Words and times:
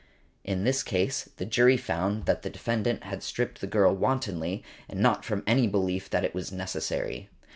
In 0.43 0.63
this 0.63 0.81
case 0.81 1.29
the 1.37 1.45
jury 1.45 1.77
found 1.77 2.25
that 2.25 2.41
the 2.41 2.49
defendant 2.49 3.03
had 3.03 3.21
stripped 3.21 3.61
the 3.61 3.67
girl 3.67 3.95
wantonly, 3.95 4.63
and 4.89 4.99
not 4.99 5.23
from 5.23 5.43
any 5.45 5.67
belief 5.67 6.09
that 6.09 6.25
it 6.25 6.33
was 6.33 6.51
necessary. 6.51 7.29